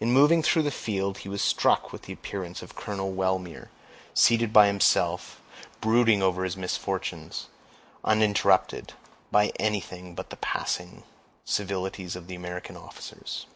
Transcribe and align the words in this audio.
In 0.00 0.12
moving 0.12 0.42
through 0.42 0.64
the 0.64 0.70
field, 0.70 1.20
he 1.20 1.30
was 1.30 1.40
struck 1.40 1.90
with 1.90 2.02
the 2.02 2.12
appearance 2.12 2.60
of 2.60 2.76
Colonel 2.76 3.12
Wellmere, 3.12 3.70
seated 4.12 4.52
by 4.52 4.66
himself, 4.66 5.40
brooding 5.80 6.22
over 6.22 6.44
his 6.44 6.58
misfortunes, 6.58 7.46
uninterrupted 8.04 8.92
by 9.30 9.48
anything 9.58 10.14
but 10.14 10.28
the 10.28 10.36
passing 10.36 11.04
civilities 11.46 12.16
of 12.16 12.26
the 12.26 12.34
American 12.34 12.76
officers. 12.76 13.46